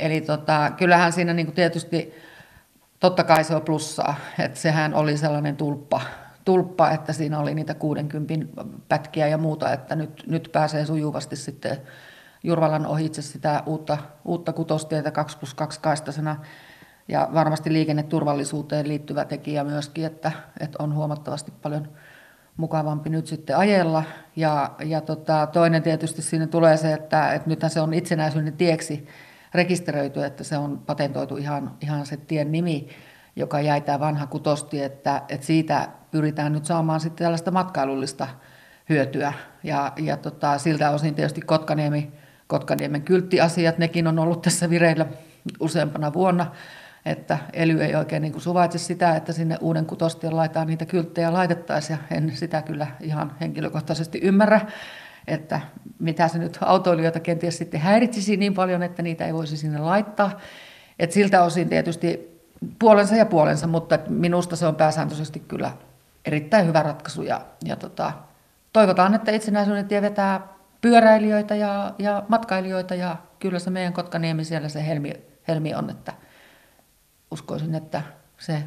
Eli 0.00 0.20
tota, 0.20 0.72
kyllähän 0.76 1.12
siinä 1.12 1.34
niin 1.34 1.52
tietysti, 1.52 2.14
totta 3.00 3.24
kai 3.24 3.44
se 3.44 3.54
on 3.54 3.62
plussaa, 3.62 4.14
että 4.38 4.60
sehän 4.60 4.94
oli 4.94 5.16
sellainen 5.16 5.56
tulppa, 5.56 6.00
tulppa, 6.44 6.90
että 6.90 7.12
siinä 7.12 7.38
oli 7.38 7.54
niitä 7.54 7.74
60 7.74 8.34
pätkiä 8.88 9.28
ja 9.28 9.38
muuta, 9.38 9.72
että 9.72 9.96
nyt, 9.96 10.24
nyt 10.26 10.48
pääsee 10.52 10.86
sujuvasti 10.86 11.36
sitten 11.36 11.78
Jurvalan 12.44 12.86
ohitse 12.86 13.22
sitä 13.22 13.62
uutta, 13.66 13.98
uutta 14.24 14.52
kutostietä 14.52 15.10
2 15.10 15.38
plus 15.38 15.54
2 15.54 15.80
kaistasena 15.80 16.36
ja 17.08 17.28
varmasti 17.34 17.72
liikenneturvallisuuteen 17.72 18.88
liittyvä 18.88 19.24
tekijä 19.24 19.64
myöskin, 19.64 20.04
että, 20.04 20.32
että 20.60 20.82
on 20.82 20.94
huomattavasti 20.94 21.52
paljon 21.62 21.88
mukavampi 22.56 23.10
nyt 23.10 23.26
sitten 23.26 23.56
ajella. 23.56 24.02
Ja, 24.36 24.70
ja 24.84 25.00
tota, 25.00 25.46
toinen 25.46 25.82
tietysti 25.82 26.22
siinä 26.22 26.46
tulee 26.46 26.76
se, 26.76 26.92
että, 26.92 27.32
että 27.32 27.48
nythän 27.50 27.70
se 27.70 27.80
on 27.80 27.94
itsenäisyyden 27.94 28.52
tieksi 28.52 29.08
rekisteröity, 29.54 30.24
että 30.24 30.44
se 30.44 30.56
on 30.56 30.78
patentoitu 30.78 31.36
ihan, 31.36 31.76
ihan 31.80 32.06
se 32.06 32.16
tien 32.16 32.52
nimi, 32.52 32.88
joka 33.36 33.60
jäi 33.60 33.80
tämä 33.80 34.00
vanha 34.00 34.26
kutosti, 34.26 34.82
että, 34.82 35.22
että 35.28 35.46
siitä 35.46 35.88
pyritään 36.10 36.52
nyt 36.52 36.64
saamaan 36.64 37.00
sitten 37.00 37.24
tällaista 37.24 37.50
matkailullista 37.50 38.28
hyötyä. 38.88 39.32
Ja, 39.64 39.92
ja 39.96 40.16
tota, 40.16 40.58
siltä 40.58 40.90
osin 40.90 41.14
tietysti 41.14 41.40
Kotkaniemi 41.40 42.12
Kotkaniemen 42.48 43.02
kylttiasiat, 43.02 43.78
nekin 43.78 44.06
on 44.06 44.18
ollut 44.18 44.42
tässä 44.42 44.70
vireillä 44.70 45.06
useampana 45.60 46.12
vuonna, 46.12 46.46
että 47.06 47.38
ely 47.52 47.82
ei 47.82 47.94
oikein 47.94 48.22
niin 48.22 48.40
suvaitse 48.40 48.78
sitä, 48.78 49.16
että 49.16 49.32
sinne 49.32 49.56
uuden 49.60 49.86
kutostien 49.86 50.36
laitaan 50.36 50.66
niitä 50.66 50.86
kylttejä 50.86 51.32
laitettaisiin, 51.32 51.98
ja 52.10 52.16
en 52.16 52.36
sitä 52.36 52.62
kyllä 52.62 52.86
ihan 53.00 53.36
henkilökohtaisesti 53.40 54.20
ymmärrä, 54.22 54.60
että 55.28 55.60
mitä 55.98 56.28
se 56.28 56.38
nyt 56.38 56.58
autoilijoita 56.60 57.20
kenties 57.20 57.58
sitten 57.58 57.80
häiritsisi 57.80 58.36
niin 58.36 58.54
paljon, 58.54 58.82
että 58.82 59.02
niitä 59.02 59.26
ei 59.26 59.34
voisi 59.34 59.56
sinne 59.56 59.78
laittaa. 59.78 60.40
Et 60.98 61.12
siltä 61.12 61.42
osin 61.42 61.68
tietysti 61.68 62.40
puolensa 62.78 63.16
ja 63.16 63.26
puolensa, 63.26 63.66
mutta 63.66 63.98
minusta 64.08 64.56
se 64.56 64.66
on 64.66 64.74
pääsääntöisesti 64.74 65.40
kyllä 65.40 65.72
erittäin 66.24 66.66
hyvä 66.66 66.82
ratkaisu 66.82 67.22
ja, 67.22 67.40
ja 67.64 67.76
tota, 67.76 68.12
toivotaan, 68.72 69.14
että 69.14 69.30
itsenäisyyden 69.30 69.88
tie 69.88 70.02
vetää 70.02 70.48
pyöräilijöitä 70.80 71.54
ja, 71.54 71.94
ja 71.98 72.22
matkailijoita 72.28 72.94
ja 72.94 73.16
kyllä 73.38 73.58
se 73.58 73.70
meidän 73.70 73.92
Kotkaniemi 73.92 74.44
siellä 74.44 74.68
se 74.68 74.86
helmi, 74.86 75.12
helmi 75.48 75.74
on, 75.74 75.90
että 75.90 76.12
uskoisin, 77.30 77.74
että 77.74 78.02
se 78.38 78.62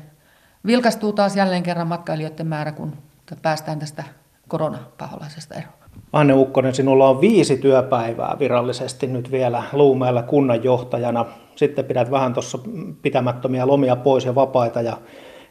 vilkastuu 0.65 1.13
taas 1.13 1.35
jälleen 1.35 1.63
kerran 1.63 1.87
matkailijoiden 1.87 2.47
määrä, 2.47 2.71
kun 2.71 2.97
päästään 3.41 3.79
tästä 3.79 4.03
koronapaholaisesta 4.47 5.55
eroon. 5.55 5.80
Anne 6.13 6.33
Ukkonen, 6.33 6.75
sinulla 6.75 7.09
on 7.09 7.21
viisi 7.21 7.57
työpäivää 7.57 8.35
virallisesti 8.39 9.07
nyt 9.07 9.31
vielä 9.31 9.63
Luumäellä 9.73 10.23
kunnanjohtajana. 10.23 11.25
Sitten 11.55 11.85
pidät 11.85 12.11
vähän 12.11 12.33
tuossa 12.33 12.59
pitämättömiä 13.01 13.67
lomia 13.67 13.95
pois 13.95 14.25
ja 14.25 14.35
vapaita 14.35 14.81
ja 14.81 14.97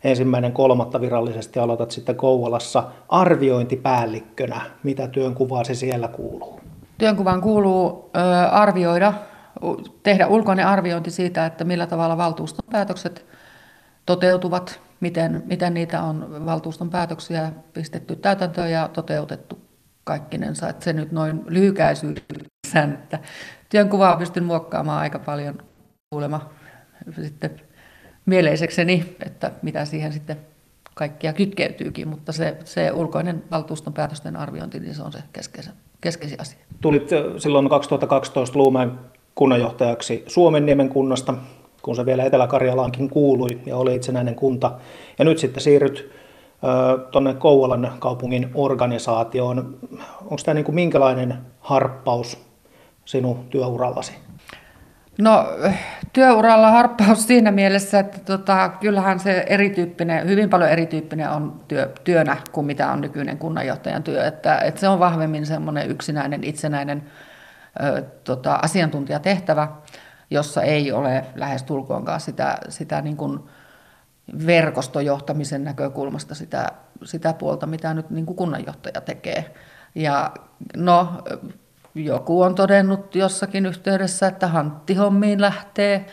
ensimmäinen 0.05 0.53
kolmatta 0.53 1.01
virallisesti 1.01 1.59
aloitat 1.59 1.91
sitten 1.91 2.17
Kouvolassa 2.17 2.85
arviointipäällikkönä. 3.09 4.61
Mitä 4.83 5.09
työnkuvaasi 5.09 5.75
siellä 5.75 6.09
kuuluu? 6.09 6.61
Työnkuvaan 6.99 7.41
kuuluu 7.41 8.11
ö, 8.17 8.49
arvioida, 8.49 9.13
tehdä 10.03 10.27
ulkoinen 10.27 10.67
arviointi 10.67 11.11
siitä, 11.11 11.47
että 11.47 11.65
millä 11.65 11.87
tavalla 11.87 12.17
valtuuston 12.17 12.65
päätökset 12.71 13.27
toteutuvat, 14.07 14.81
miten, 15.01 15.43
miten 15.47 15.75
niitä 15.75 16.03
on 16.03 16.47
valtuuston 16.47 16.91
päätöksiä 16.91 17.53
pistetty 17.73 18.17
täytäntöön 18.17 18.71
ja 18.71 18.89
toteutettu 18.89 19.70
kaikkinensa. 20.05 20.69
Että 20.69 20.85
se 20.85 20.93
nyt 20.93 21.13
noin 21.13 21.43
lyhykäisyydessään, 21.47 22.93
että 22.93 23.19
työnkuvaa 23.69 24.17
pystyn 24.17 24.45
muokkaamaan 24.45 25.01
aika 25.01 25.19
paljon 25.19 25.59
kuulema 26.11 26.51
sitten 27.23 27.61
mieleisekseni, 28.27 29.17
että 29.27 29.53
mitä 29.63 29.85
siihen 29.85 30.13
sitten 30.13 30.37
kaikkia 30.95 31.33
kytkeytyykin, 31.33 32.09
mutta 32.09 32.33
se, 32.33 32.57
se 32.65 32.93
ulkoinen 32.93 33.45
valtuuston 33.51 33.93
päätösten 33.93 34.37
arviointi, 34.37 34.81
niin 34.81 34.95
se 34.95 35.03
on 35.03 35.13
se 35.13 35.19
keskeisin, 35.33 35.73
keskeisin 36.01 36.41
asia. 36.41 36.59
Tulit 36.81 37.11
silloin 37.39 37.69
2012 37.69 38.59
Luumäen 38.59 38.91
kunnanjohtajaksi 39.35 40.25
Suomenniemen 40.27 40.89
kunnasta, 40.89 41.35
kun 41.83 41.97
se 41.97 42.07
vielä 42.07 42.25
Etelä-Karjalaankin 42.25 43.11
kuului 43.11 43.61
ja 43.67 43.77
oli 43.77 43.95
itsenäinen 43.95 44.35
kunta. 44.35 44.73
Ja 45.19 45.25
nyt 45.25 45.39
sitten 45.39 45.63
siirryt 45.63 46.11
tuonne 47.11 47.35
Kouvolan 47.35 47.93
kaupungin 47.99 48.51
organisaatioon. 48.55 49.79
Onko 50.21 50.37
tämä 50.45 50.55
niin 50.55 50.65
kuin 50.65 50.75
minkälainen 50.75 51.39
harppaus 51.61 52.47
sinun 53.05 53.45
työurallasi? 53.51 54.13
No 55.19 55.47
työuralla 56.13 56.71
harppaus 56.71 57.27
siinä 57.27 57.51
mielessä, 57.51 57.99
että 57.99 58.19
tota, 58.19 58.69
kyllähän 58.69 59.21
se 59.21 59.45
erityyppinen, 59.49 60.29
hyvin 60.29 60.51
paljon 60.51 60.71
erityyppinen 60.71 61.31
on 61.31 61.61
työ, 61.69 61.91
työnä 62.05 62.37
kuin 62.53 62.67
mitä 62.67 62.93
on 62.93 63.01
nykyinen 63.01 63.39
kunnanjohtajan 63.39 64.03
työ. 64.03 64.27
Että, 64.27 64.59
että 64.59 64.81
se 64.81 64.89
on 64.89 64.99
vahvemmin 64.99 65.47
semmoinen 65.47 65.91
yksinäinen, 65.91 66.45
itsenäinen 66.45 67.03
ö, 67.83 68.03
tota, 68.25 68.59
asiantuntijatehtävä, 68.63 69.69
jossa 70.31 70.63
ei 70.63 70.93
ole 70.93 71.25
lähes 71.35 71.63
tulkoonkaan 71.63 72.21
sitä, 72.21 72.59
sitä 72.69 73.01
niin 73.01 73.17
kuin 73.17 73.41
verkostojohtamisen 74.47 75.65
näkökulmasta 75.65 76.35
sitä, 76.35 76.73
sitä 77.05 77.33
puolta, 77.33 77.67
mitä 77.67 77.95
nyt 77.95 78.11
niin 78.11 78.27
kuin 78.27 78.37
kunnanjohtaja 78.37 79.01
tekee. 79.01 79.55
Ja 79.95 80.33
no, 80.77 81.23
joku 81.95 82.43
on 82.43 82.55
todennut 82.55 83.15
jossakin 83.15 83.67
yhteydessä, 83.67 84.27
että 84.27 84.47
hanttihommiin 84.47 85.41
lähtee 85.41 86.07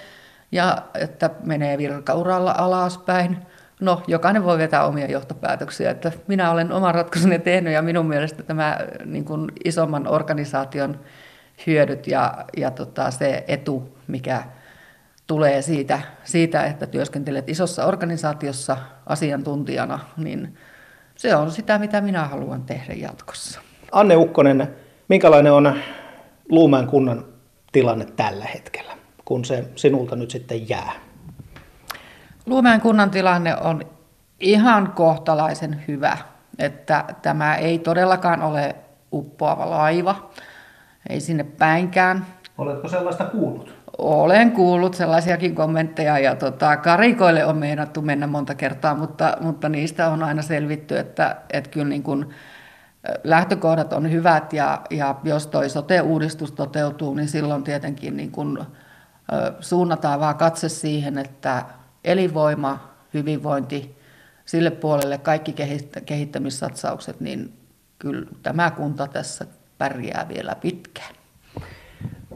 ja 0.51 0.77
että 0.93 1.29
menee 1.43 1.77
virkauralla 1.77 2.55
alaspäin. 2.57 3.37
No, 3.79 4.03
jokainen 4.07 4.43
voi 4.43 4.57
vetää 4.57 4.85
omia 4.85 5.11
johtopäätöksiä. 5.11 5.91
Että 5.91 6.11
minä 6.27 6.51
olen 6.51 6.71
oman 6.71 6.95
ratkaisuni 6.95 7.39
tehnyt 7.39 7.73
ja 7.73 7.81
minun 7.81 8.05
mielestä 8.05 8.43
tämä 8.43 8.77
niin 9.05 9.25
kuin 9.25 9.51
isomman 9.65 10.07
organisaation 10.07 10.99
hyödyt 11.67 12.07
ja, 12.07 12.45
ja 12.57 12.71
tota, 12.71 13.11
se 13.11 13.43
etu, 13.47 13.97
mikä 14.07 14.43
tulee 15.27 15.61
siitä, 15.61 15.99
siitä, 16.23 16.65
että 16.65 16.87
työskentelet 16.87 17.49
isossa 17.49 17.85
organisaatiossa 17.85 18.77
asiantuntijana, 19.05 19.99
niin 20.17 20.57
se 21.15 21.35
on 21.35 21.51
sitä, 21.51 21.79
mitä 21.79 22.01
minä 22.01 22.27
haluan 22.27 22.63
tehdä 22.63 22.93
jatkossa. 22.93 23.61
Anne 23.91 24.15
Ukkonen, 24.15 24.75
Minkälainen 25.07 25.53
on 25.53 25.75
Luumäen 26.49 26.87
kunnan 26.87 27.25
tilanne 27.71 28.05
tällä 28.05 28.45
hetkellä, 28.45 28.93
kun 29.25 29.45
se 29.45 29.67
sinulta 29.75 30.15
nyt 30.15 30.31
sitten 30.31 30.69
jää? 30.69 30.91
Luumäen 32.45 32.81
kunnan 32.81 33.11
tilanne 33.11 33.57
on 33.57 33.81
ihan 34.39 34.91
kohtalaisen 34.91 35.83
hyvä, 35.87 36.17
että 36.59 37.05
tämä 37.21 37.55
ei 37.55 37.79
todellakaan 37.79 38.41
ole 38.41 38.75
uppoava 39.13 39.69
laiva, 39.69 40.29
ei 41.09 41.19
sinne 41.19 41.43
päinkään. 41.43 42.25
Oletko 42.57 42.87
sellaista 42.87 43.25
kuullut? 43.25 43.76
Olen 43.97 44.51
kuullut 44.51 44.93
sellaisiakin 44.93 45.55
kommentteja 45.55 46.19
ja 46.19 46.35
tota, 46.35 46.77
karikoille 46.77 47.45
on 47.45 47.57
meinattu 47.57 48.01
mennä 48.01 48.27
monta 48.27 48.55
kertaa, 48.55 48.95
mutta, 48.95 49.37
mutta 49.41 49.69
niistä 49.69 50.09
on 50.09 50.23
aina 50.23 50.41
selvitty, 50.41 50.97
että, 50.97 51.35
että 51.53 51.69
kyllä 51.69 51.87
niin 51.87 52.03
kuin 52.03 52.29
lähtökohdat 53.23 53.93
on 53.93 54.11
hyvät 54.11 54.53
ja, 54.53 54.81
ja 54.89 55.15
jos 55.23 55.47
toi 55.47 55.69
sote-uudistus 55.69 56.51
toteutuu, 56.51 57.13
niin 57.13 57.27
silloin 57.27 57.63
tietenkin 57.63 58.17
niin 58.17 58.31
kun, 58.31 58.65
suunnataan 59.59 60.19
vaan 60.19 60.37
katse 60.37 60.69
siihen, 60.69 61.17
että 61.17 61.65
elinvoima, 62.03 62.93
hyvinvointi, 63.13 63.97
sille 64.45 64.71
puolelle 64.71 65.17
kaikki 65.17 65.55
kehittämissatsaukset, 66.05 67.19
niin 67.19 67.53
kyllä 67.99 68.25
tämä 68.43 68.71
kunta 68.71 69.07
tässä 69.07 69.45
pärjää 69.77 70.25
vielä 70.29 70.55
pitkään. 70.55 71.16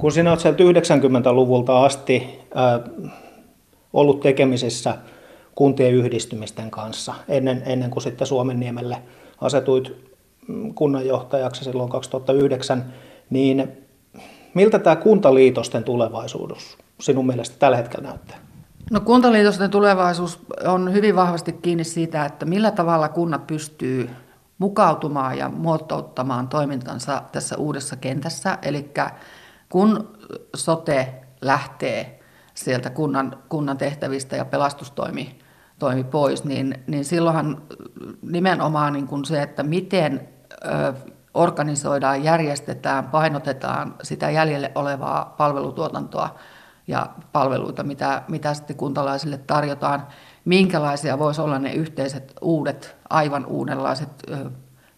Kun 0.01 0.11
sinä 0.11 0.29
olet 0.29 0.39
sieltä 0.39 0.63
90-luvulta 0.63 1.85
asti 1.85 2.39
ollut 3.93 4.19
tekemisissä 4.19 4.97
kuntien 5.55 5.93
yhdistymisten 5.93 6.71
kanssa, 6.71 7.13
ennen, 7.27 7.63
ennen 7.65 7.91
kuin 7.91 8.03
sitten 8.03 8.27
Suomen 8.27 8.59
niemelle 8.59 8.97
asetuit 9.41 10.11
kunnanjohtajaksi 10.75 11.63
silloin 11.63 11.89
2009, 11.89 12.93
niin 13.29 13.71
miltä 14.53 14.79
tämä 14.79 14.95
kuntaliitosten 14.95 15.83
tulevaisuus 15.83 16.77
sinun 16.99 17.27
mielestä 17.27 17.55
tällä 17.59 17.77
hetkellä 17.77 18.07
näyttää? 18.07 18.37
No 18.91 18.99
kuntaliitosten 18.99 19.69
tulevaisuus 19.69 20.39
on 20.65 20.93
hyvin 20.93 21.15
vahvasti 21.15 21.53
kiinni 21.53 21.83
siitä, 21.83 22.25
että 22.25 22.45
millä 22.45 22.71
tavalla 22.71 23.09
kunnat 23.09 23.47
pystyy 23.47 24.09
mukautumaan 24.57 25.37
ja 25.37 25.49
muotouttamaan 25.49 26.47
toimintansa 26.47 27.21
tässä 27.31 27.57
uudessa 27.57 27.95
kentässä. 27.95 28.57
Eli 28.61 28.91
kun 29.71 30.17
sote 30.55 31.13
lähtee 31.41 32.19
sieltä 32.53 32.89
kunnan, 32.89 33.37
kunnan 33.49 33.77
tehtävistä 33.77 34.35
ja 34.35 34.45
pelastustoimi 34.45 35.39
toimi 35.79 36.03
pois, 36.03 36.43
niin, 36.43 36.83
niin 36.87 37.05
silloinhan 37.05 37.61
nimenomaan 38.21 38.93
niin 38.93 39.07
kuin 39.07 39.25
se, 39.25 39.41
että 39.41 39.63
miten 39.63 40.27
ö, 40.65 40.93
organisoidaan, 41.33 42.23
järjestetään, 42.23 43.07
painotetaan 43.07 43.95
sitä 44.03 44.29
jäljelle 44.29 44.71
olevaa 44.75 45.33
palvelutuotantoa 45.37 46.35
ja 46.87 47.09
palveluita, 47.31 47.83
mitä, 47.83 48.23
mitä 48.27 48.53
sitten 48.53 48.75
kuntalaisille 48.75 49.37
tarjotaan, 49.37 50.07
minkälaisia 50.45 51.19
voisi 51.19 51.41
olla 51.41 51.59
ne 51.59 51.73
yhteiset 51.73 52.33
uudet, 52.41 52.95
aivan 53.09 53.45
uudenlaiset 53.45 54.09
ö, 54.29 54.49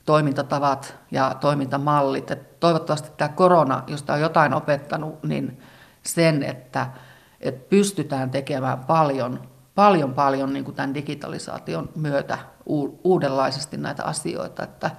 toimintatavat 0.06 0.96
ja 1.12 1.36
toimintamallit. 1.40 2.32
Et 2.32 2.60
toivottavasti 2.60 3.10
tämä 3.18 3.30
korona, 3.30 3.84
josta 3.88 4.14
on 4.14 4.22
jotain 4.22 4.54
opettanut, 4.54 5.24
niin 5.24 5.62
sen, 6.04 6.44
että, 6.44 6.88
että 7.42 7.70
pystytään 7.70 8.32
tekemään 8.32 8.80
paljon, 8.80 9.40
paljon, 9.76 10.14
paljon 10.14 10.54
niin 10.54 10.66
kuin 10.66 10.76
tämän 10.76 10.94
digitalisaation 10.94 11.90
myötä 11.96 12.38
uudenlaisesti 13.04 13.78
näitä 13.78 14.04
asioita. 14.04 14.64
Että, 14.64 14.92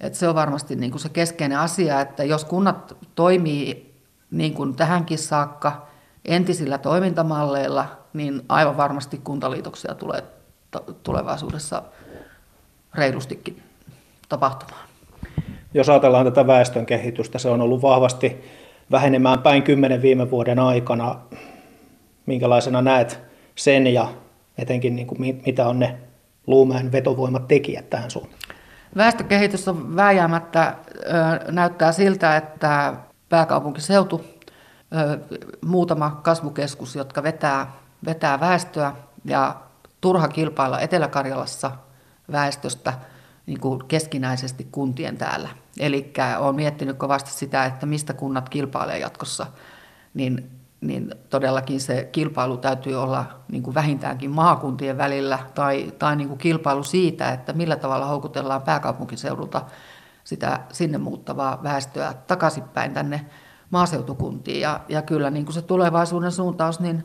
että 0.00 0.18
se 0.18 0.28
on 0.28 0.34
varmasti 0.34 0.76
niin 0.76 0.90
kuin 0.90 1.00
se 1.00 1.08
keskeinen 1.08 1.58
asia, 1.58 2.00
että 2.00 2.24
jos 2.24 2.44
kunnat 2.44 2.96
toimii 3.14 3.94
niin 4.30 4.54
kuin 4.54 4.76
tähänkin 4.76 5.18
saakka 5.18 5.86
entisillä 6.24 6.78
toimintamalleilla, 6.78 7.86
niin 8.12 8.42
aivan 8.48 8.76
varmasti 8.76 9.18
kuntaliitoksia 9.18 9.94
tulee 9.94 10.24
tulevaisuudessa 11.02 11.82
reilustikin 12.94 13.63
tapahtumaan. 14.34 14.88
Jos 15.74 15.88
ajatellaan 15.88 16.24
tätä 16.24 16.46
väestön 16.46 16.86
kehitystä, 16.86 17.38
se 17.38 17.48
on 17.48 17.60
ollut 17.60 17.82
vahvasti 17.82 18.44
vähenemään 18.90 19.38
päin 19.38 19.62
kymmenen 19.62 20.02
viime 20.02 20.30
vuoden 20.30 20.58
aikana. 20.58 21.20
Minkälaisena 22.26 22.82
näet 22.82 23.20
sen 23.54 23.86
ja 23.86 24.08
etenkin 24.58 24.96
niin 24.96 25.06
kuin 25.06 25.42
mitä 25.46 25.68
on 25.68 25.78
ne 25.78 25.98
Luumäen 26.46 26.92
vetovoimat 26.92 27.48
tekijät 27.48 27.90
tähän 27.90 28.10
suuntaan? 28.10 28.40
Väestökehitys 28.96 29.68
on 29.68 29.96
vääjäämättä 29.96 30.74
näyttää 31.50 31.92
siltä, 31.92 32.36
että 32.36 32.94
pääkaupunkiseutu, 33.28 34.24
muutama 35.64 36.20
kasvukeskus, 36.22 36.96
jotka 36.96 37.22
vetää, 37.22 37.72
vetää 38.04 38.40
väestöä 38.40 38.92
ja 39.24 39.54
turha 40.00 40.28
kilpailla 40.28 40.80
Etelä-Karjalassa 40.80 41.70
väestöstä– 42.32 42.92
niin 43.46 43.60
kuin 43.60 43.84
keskinäisesti 43.88 44.68
kuntien 44.72 45.16
täällä. 45.16 45.48
Eli 45.78 46.12
olen 46.38 46.54
miettinyt 46.54 46.96
kovasti 46.96 47.30
sitä, 47.30 47.64
että 47.64 47.86
mistä 47.86 48.14
kunnat 48.14 48.48
kilpailee 48.48 48.98
jatkossa, 48.98 49.46
niin, 50.14 50.50
niin 50.80 51.14
todellakin 51.30 51.80
se 51.80 52.08
kilpailu 52.12 52.56
täytyy 52.56 53.02
olla 53.02 53.24
niin 53.50 53.62
kuin 53.62 53.74
vähintäänkin 53.74 54.30
maakuntien 54.30 54.98
välillä 54.98 55.38
tai, 55.54 55.92
tai 55.98 56.16
niin 56.16 56.28
kuin 56.28 56.38
kilpailu 56.38 56.82
siitä, 56.82 57.32
että 57.32 57.52
millä 57.52 57.76
tavalla 57.76 58.06
houkutellaan 58.06 58.62
pääkaupunkiseudulta 58.62 59.62
sitä 60.24 60.60
sinne 60.72 60.98
muuttavaa 60.98 61.62
väestöä 61.62 62.14
takaisinpäin 62.26 62.94
tänne 62.94 63.26
maaseutukuntiin. 63.70 64.60
Ja, 64.60 64.80
ja 64.88 65.02
kyllä 65.02 65.30
niin 65.30 65.44
kuin 65.44 65.54
se 65.54 65.62
tulevaisuuden 65.62 66.32
suuntaus, 66.32 66.80
niin 66.80 67.04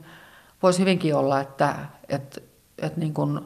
voisi 0.63 0.79
hyvinkin 0.79 1.15
olla, 1.15 1.39
että, 1.39 1.75
että, 2.09 2.41
että 2.77 2.99
niin 2.99 3.13
kuin 3.13 3.39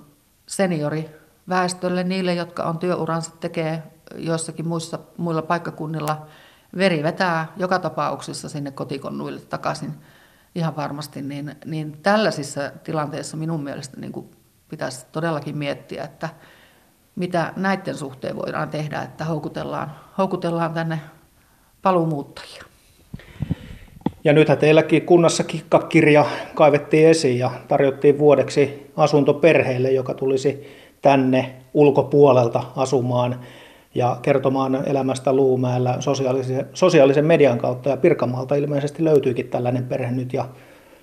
seniori 0.48 1.23
väestölle, 1.50 2.04
niille, 2.04 2.34
jotka 2.34 2.64
on 2.64 2.78
työuransa 2.78 3.32
tekee 3.40 3.84
joissakin 4.16 4.68
muissa, 4.68 5.00
muilla 5.18 5.42
paikkakunnilla, 5.42 6.26
veri 6.78 7.04
vetää 7.04 7.54
joka 7.58 7.80
tapauksessa 7.80 8.50
sinne 8.50 8.72
kotikonnuille 8.72 9.40
takaisin 9.40 9.94
ihan 10.56 10.76
varmasti, 10.76 11.22
niin, 11.22 11.56
niin 11.66 11.98
tällaisissa 12.04 12.72
tilanteissa 12.84 13.38
minun 13.38 13.64
mielestä 13.64 14.00
niin 14.00 14.12
kuin 14.12 14.32
pitäisi 14.70 15.06
todellakin 15.12 15.58
miettiä, 15.58 16.04
että 16.04 16.30
mitä 17.16 17.54
näiden 17.56 17.96
suhteen 17.96 18.36
voidaan 18.36 18.70
tehdä, 18.70 19.02
että 19.02 19.26
houkutellaan, 19.26 19.92
houkutellaan 20.18 20.74
tänne 20.74 21.00
paluumuuttajia. 21.82 22.64
Ja 24.24 24.34
nythän 24.34 24.58
teilläkin 24.58 25.06
kunnassa 25.06 25.44
kikkakirja 25.44 26.26
kaivettiin 26.56 27.08
esiin 27.08 27.40
ja 27.40 27.52
tarjottiin 27.68 28.20
vuodeksi 28.20 28.92
asuntoperheelle, 28.98 29.92
joka 29.92 30.14
tulisi 30.14 30.83
tänne 31.04 31.56
ulkopuolelta 31.74 32.64
asumaan 32.76 33.40
ja 33.96 34.18
kertomaan 34.22 34.84
elämästä 34.86 35.34
Luumäellä 35.34 35.96
sosiaalisen, 36.00 36.68
sosiaalisen 36.74 37.26
median 37.26 37.58
kautta. 37.58 37.90
Ja 37.90 37.98
Pirkanmaalta 37.98 38.56
ilmeisesti 38.56 39.04
löytyykin 39.04 39.48
tällainen 39.48 39.84
perhe 39.84 40.12
nyt 40.12 40.34
ja 40.34 40.46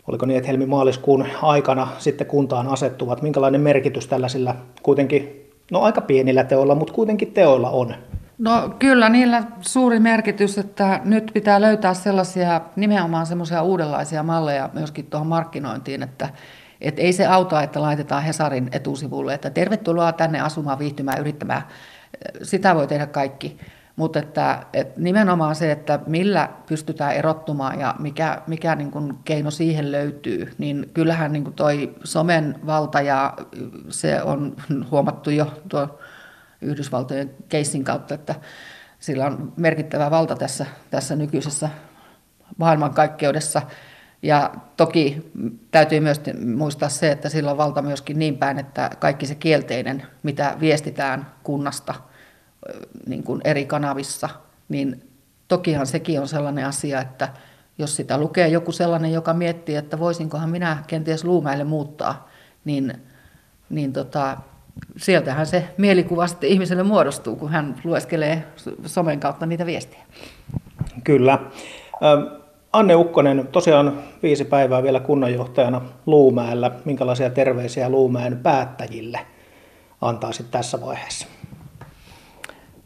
oliko 0.09 0.27
niin, 0.27 0.37
että 0.37 0.49
helmi-maaliskuun 0.49 1.27
aikana 1.43 1.89
sitten 1.99 2.27
kuntaan 2.27 2.69
asettuvat. 2.69 3.23
Minkälainen 3.23 3.61
merkitys 3.61 4.07
tällaisilla 4.07 4.55
kuitenkin, 4.83 5.51
no 5.71 5.81
aika 5.81 6.01
pienillä 6.01 6.45
teoilla, 6.45 6.75
mutta 6.75 6.93
kuitenkin 6.93 7.33
teoilla 7.33 7.71
on? 7.71 7.95
No 8.39 8.75
kyllä 8.79 9.09
niillä 9.09 9.43
suuri 9.61 10.01
merkitys, 10.01 10.59
että 10.59 11.01
nyt 11.05 11.31
pitää 11.35 11.61
löytää 11.61 11.95
sellaisia 11.95 12.61
nimenomaan 12.77 13.27
semmoisia 13.27 13.63
uudenlaisia 13.63 14.23
malleja 14.23 14.71
myöskin 14.73 15.07
tuohon 15.07 15.27
markkinointiin, 15.27 16.03
että 16.03 16.29
et 16.81 16.99
ei 16.99 17.13
se 17.13 17.27
auta, 17.27 17.63
että 17.63 17.83
laitetaan 17.83 18.23
Hesarin 18.23 18.69
etusivulle, 18.73 19.35
että 19.35 19.51
tervetuloa 19.51 20.13
tänne 20.13 20.41
asumaan, 20.41 20.79
viihtymään, 20.79 21.21
yrittämään. 21.21 21.63
Sitä 22.43 22.75
voi 22.75 22.87
tehdä 22.87 23.07
kaikki. 23.07 23.59
Mutta 23.97 24.19
että, 24.19 24.67
että 24.73 25.01
nimenomaan 25.01 25.55
se, 25.55 25.73
että 25.73 26.01
millä 26.07 26.49
pystytään 26.67 27.15
erottumaan 27.15 27.81
ja 27.81 27.95
mikä, 27.99 28.43
mikä 28.47 28.75
niin 28.75 28.91
kuin 28.91 29.15
keino 29.25 29.51
siihen 29.51 29.93
löytyy, 29.93 30.53
niin 30.59 30.91
kyllähän 30.95 31.33
niin 31.33 31.45
kuin 31.45 31.55
toi 31.55 31.95
somen 32.05 32.57
valta 32.67 33.01
ja 33.01 33.35
se 33.89 34.23
on 34.23 34.57
huomattu 34.91 35.31
jo 35.31 35.63
tuo 35.69 35.99
Yhdysvaltojen 36.61 37.31
keissin 37.49 37.85
kautta, 37.85 38.15
että 38.15 38.35
sillä 38.99 39.27
on 39.27 39.53
merkittävä 39.57 40.11
valta 40.11 40.37
tässä, 40.37 40.67
tässä 40.91 41.17
nykyisessä 41.17 41.69
maailmankaikkeudessa. 42.57 43.63
Ja 44.23 44.51
toki 44.77 45.31
täytyy 45.71 46.01
myös 46.01 46.21
muistaa 46.57 46.89
se, 46.89 47.13
että 47.13 47.29
sillä 47.29 47.51
on 47.51 47.57
valta 47.57 47.83
myöskin 47.83 48.19
niin 48.19 48.37
päin, 48.37 48.59
että 48.59 48.91
kaikki 48.99 49.27
se 49.27 49.35
kielteinen, 49.35 50.03
mitä 50.23 50.57
viestitään 50.61 51.27
kunnasta 51.43 51.95
niin 53.07 53.23
kuin 53.23 53.41
eri 53.45 53.67
kanavissa, 53.67 54.29
niin 54.69 55.11
tokihan 55.49 55.87
sekin 55.87 56.21
on 56.21 56.29
sellainen 56.29 56.67
asia, 56.67 57.01
että 57.01 57.29
jos 57.79 57.97
sitä 57.97 58.19
lukee 58.19 58.49
joku 58.49 58.73
sellainen, 58.73 59.13
joka 59.13 59.35
miettii, 59.35 59.77
että 59.77 59.99
voisinkohan 59.99 60.51
minä 60.51 60.85
kenties 60.87 61.25
Luumäelle 61.25 61.65
muuttaa, 61.65 62.29
niin, 62.65 62.93
niin 63.71 63.93
tota, 63.93 64.37
sieltähän 64.97 65.47
se 65.47 65.69
mielikuva 65.79 66.27
sitten 66.27 66.51
ihmiselle 66.51 66.83
muodostuu, 66.83 67.37
kun 67.37 67.51
hän 67.51 67.77
lueskelee 67.85 68.47
somen 68.87 69.21
kautta 69.21 69.47
niitä 69.47 69.67
viestejä. 69.67 70.03
Kyllä. 71.05 71.39
Anne 72.73 72.95
Ukkonen, 72.95 73.49
tosiaan 73.53 74.03
viisi 74.23 74.45
päivää 74.45 74.83
vielä 74.83 75.01
kunnanjohtajana 75.01 75.81
Luumäellä. 76.07 76.71
Minkälaisia 76.85 77.31
terveisiä 77.31 77.89
Luumäen 77.89 78.37
päättäjille 78.37 79.21
antaisit 80.01 80.51
tässä 80.51 80.81
vaiheessa? 80.81 81.27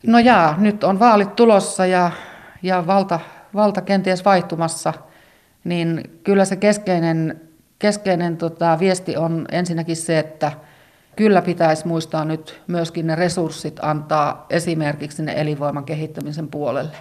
No 0.06 0.18
jaa, 0.18 0.54
nyt 0.58 0.84
on 0.84 0.98
vaalit 0.98 1.36
tulossa 1.36 1.86
ja, 1.86 2.10
ja 2.62 2.86
valta, 2.86 3.20
valta 3.54 3.80
kenties 3.80 4.24
vaihtumassa, 4.24 4.92
niin 5.64 6.20
kyllä 6.22 6.44
se 6.44 6.56
keskeinen, 6.56 7.40
keskeinen 7.78 8.36
tota, 8.36 8.78
viesti 8.78 9.16
on 9.16 9.46
ensinnäkin 9.52 9.96
se, 9.96 10.18
että 10.18 10.52
kyllä 11.16 11.42
pitäisi 11.42 11.86
muistaa 11.86 12.24
nyt 12.24 12.62
myöskin 12.66 13.06
ne 13.06 13.14
resurssit 13.14 13.80
antaa 13.82 14.46
esimerkiksi 14.50 15.22
ne 15.22 15.32
elinvoiman 15.36 15.84
kehittämisen 15.84 16.48
puolelle. 16.48 16.96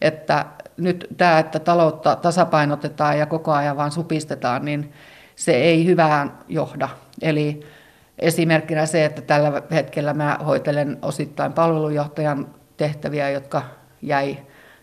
Että 0.00 0.46
nyt 0.76 1.06
tämä, 1.16 1.38
että 1.38 1.58
taloutta 1.58 2.16
tasapainotetaan 2.16 3.18
ja 3.18 3.26
koko 3.26 3.52
ajan 3.52 3.76
vaan 3.76 3.92
supistetaan, 3.92 4.64
niin 4.64 4.92
se 5.36 5.52
ei 5.52 5.86
hyvään 5.86 6.38
johda. 6.48 6.88
Eli 7.22 7.60
esimerkkinä 8.18 8.86
se, 8.86 9.04
että 9.04 9.22
tällä 9.22 9.62
hetkellä 9.70 10.14
mä 10.14 10.38
hoitelen 10.46 10.98
osittain 11.02 11.52
palvelujohtajan 11.52 12.46
tehtäviä, 12.76 13.30
jotka 13.30 13.62
jäi, 14.02 14.38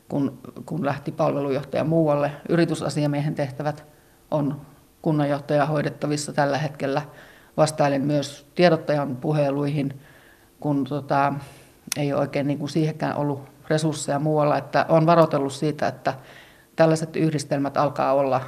kun, 0.09 0.39
kun 0.65 0.85
lähti 0.85 1.11
palvelujohtaja 1.11 1.83
muualle. 1.83 2.31
Yritysasiamiehen 2.49 3.35
tehtävät 3.35 3.85
on 4.31 4.61
kunnanjohtaja 5.01 5.65
hoidettavissa 5.65 6.33
tällä 6.33 6.57
hetkellä. 6.57 7.01
Vastailen 7.57 8.01
myös 8.01 8.47
tiedottajan 8.55 9.15
puheluihin, 9.15 9.99
kun 10.59 10.83
tota, 10.83 11.33
ei 11.97 12.13
oikein 12.13 12.47
niin 12.47 12.59
kuin 12.59 12.69
siihenkään 12.69 13.17
ollut 13.17 13.50
resursseja 13.71 14.19
muualla, 14.19 14.57
että 14.57 14.85
on 14.89 15.05
varoitellut 15.05 15.53
siitä, 15.53 15.87
että 15.87 16.13
tällaiset 16.75 17.15
yhdistelmät 17.15 17.77
alkaa 17.77 18.13
olla 18.13 18.41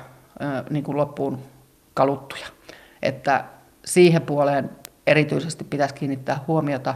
niin 0.70 0.84
kuin 0.84 0.98
loppuun 0.98 1.40
kaluttuja. 1.94 2.48
että 3.02 3.46
siihen 3.86 4.22
puoleen 4.22 4.70
erityisesti 5.08 5.64
pitäisi 5.64 5.96
kiinnittää 5.96 6.40
huomiota. 6.48 6.96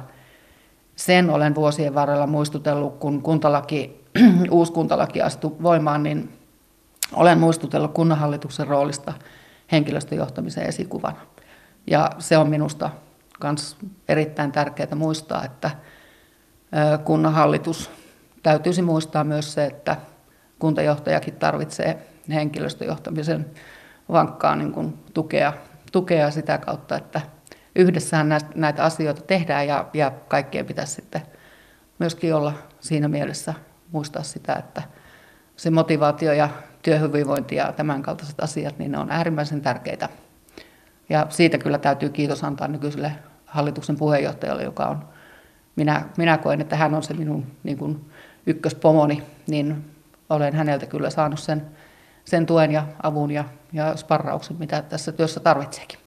Sen 0.95 1.29
olen 1.29 1.55
vuosien 1.55 1.95
varrella 1.95 2.27
muistutellut, 2.27 2.97
kun 2.99 3.21
kuntalaki, 3.21 4.05
uusi 4.51 4.71
kuntalaki 4.71 5.21
astui 5.21 5.55
voimaan, 5.61 6.03
niin 6.03 6.33
olen 7.13 7.37
muistutellut 7.39 7.93
kunnanhallituksen 7.93 8.67
roolista 8.67 9.13
henkilöstöjohtamisen 9.71 10.65
esikuvana. 10.65 11.17
Ja 11.87 12.09
se 12.19 12.37
on 12.37 12.49
minusta 12.49 12.89
myös 13.43 13.77
erittäin 14.07 14.51
tärkeää 14.51 14.95
muistaa, 14.95 15.45
että 15.45 15.71
kunnanhallitus 17.03 17.91
täytyisi 18.43 18.81
muistaa 18.81 19.23
myös 19.23 19.53
se, 19.53 19.65
että 19.65 19.95
kuntajohtajakin 20.59 21.35
tarvitsee 21.35 22.07
henkilöstöjohtamisen 22.29 23.45
vankkaa 24.09 24.55
niin 24.55 24.71
kuin 24.71 24.93
tukea, 25.13 25.53
tukea 25.91 26.31
sitä 26.31 26.57
kautta, 26.57 26.97
että 26.97 27.21
yhdessään 27.75 28.29
näitä 28.55 28.83
asioita 28.83 29.21
tehdään 29.21 29.67
ja, 29.67 29.87
ja 29.93 30.11
kaikkien 30.27 30.65
pitäisi 30.65 30.93
sitten 30.93 31.21
myöskin 31.99 32.35
olla 32.35 32.53
siinä 32.79 33.07
mielessä 33.07 33.53
muistaa 33.91 34.23
sitä, 34.23 34.53
että 34.53 34.81
se 35.55 35.69
motivaatio 35.69 36.33
ja 36.33 36.49
työhyvinvointi 36.81 37.55
ja 37.55 37.71
tämän 37.71 38.01
kaltaiset 38.01 38.39
asiat, 38.39 38.79
niin 38.79 38.91
ne 38.91 38.97
on 38.97 39.11
äärimmäisen 39.11 39.61
tärkeitä. 39.61 40.09
Ja 41.09 41.27
siitä 41.29 41.57
kyllä 41.57 41.77
täytyy 41.77 42.09
kiitos 42.09 42.43
antaa 42.43 42.67
nykyiselle 42.67 43.11
hallituksen 43.45 43.97
puheenjohtajalle, 43.97 44.63
joka 44.63 44.85
on, 44.85 45.07
minä, 45.75 46.05
minä 46.17 46.37
koen, 46.37 46.61
että 46.61 46.75
hän 46.75 46.93
on 46.93 47.03
se 47.03 47.13
minun 47.13 47.45
niin 47.63 47.77
kuin 47.77 48.11
ykköspomoni, 48.47 49.23
niin 49.47 49.95
olen 50.29 50.53
häneltä 50.53 50.85
kyllä 50.85 51.09
saanut 51.09 51.39
sen, 51.39 51.65
sen 52.25 52.45
tuen 52.45 52.71
ja 52.71 52.87
avun 53.03 53.31
ja, 53.31 53.45
ja 53.73 53.95
sparrauksen, 53.97 54.57
mitä 54.59 54.81
tässä 54.81 55.11
työssä 55.11 55.39
tarvitseekin. 55.39 55.95